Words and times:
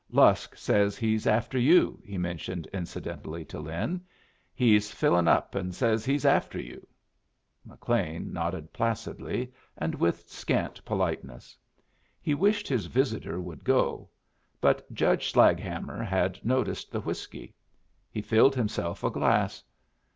Lusk 0.09 0.57
says 0.57 0.97
he's 0.97 1.27
after 1.27 1.59
you," 1.59 2.01
he 2.03 2.17
mentioned 2.17 2.67
incidentally 2.73 3.45
to 3.45 3.59
Lin. 3.59 4.01
"He's 4.51 4.89
fillin' 4.91 5.27
up, 5.27 5.53
and 5.53 5.75
says 5.75 6.05
he's 6.05 6.25
after 6.25 6.59
you." 6.59 6.87
McLean 7.63 8.33
nodded 8.33 8.73
placidly, 8.73 9.53
and 9.77 9.93
with 9.93 10.27
scant 10.27 10.83
politeness. 10.85 11.55
He 12.19 12.33
wished 12.33 12.67
this 12.69 12.85
visitor 12.87 13.39
would 13.39 13.63
go. 13.63 14.09
But 14.59 14.91
Judge 14.91 15.31
Slaghammer 15.31 16.03
had 16.03 16.43
noticed 16.43 16.91
the 16.91 17.01
whiskey. 17.01 17.53
He 18.09 18.23
filled 18.23 18.55
himself 18.55 19.03
a 19.03 19.11
glass. 19.11 19.63